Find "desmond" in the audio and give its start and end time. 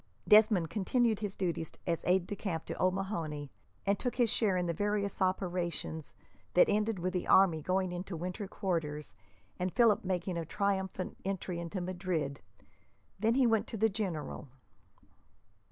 0.27-0.67